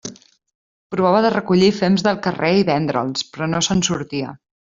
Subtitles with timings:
[0.95, 4.35] Provava de recollir fems del carrer i vendre'ls, però no se'n sortia.